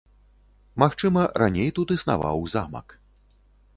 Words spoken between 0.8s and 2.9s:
Магчыма, раней тут існаваў замак.